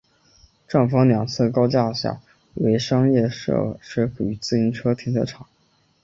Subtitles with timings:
[0.67, 2.21] 站房两侧高架下
[2.55, 5.45] 为商业设施与自行车停车场。